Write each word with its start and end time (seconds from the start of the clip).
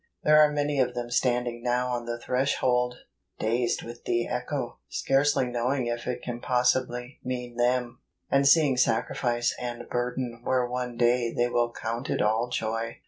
There 0.23 0.41
are 0.41 0.51
many 0.51 0.79
of 0.79 0.95
them 0.95 1.11
standing 1.11 1.61
now 1.61 1.89
on 1.89 2.05
the 2.07 2.17
thresh¬ 2.27 2.63
old, 2.63 2.95
dazed 3.37 3.83
with 3.83 4.05
the 4.05 4.27
echo, 4.27 4.79
scarcely 4.89 5.45
knowing 5.45 5.85
if 5.85 6.07
it 6.07 6.23
can 6.23 6.41
possibly 6.41 7.19
mean 7.23 7.55
them, 7.55 7.99
and 8.27 8.47
seeing 8.47 8.77
sacrifice 8.77 9.53
and 9.61 9.87
burden 9.89 10.41
where 10.43 10.65
one 10.65 10.97
day 10.97 11.31
they 11.31 11.49
will" 11.49 11.71
count 11.81 12.09
it 12.09 12.19
all 12.19 12.49
joy." 12.49 12.97